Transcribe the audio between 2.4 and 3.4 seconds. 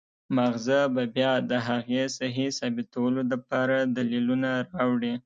ثابتولو د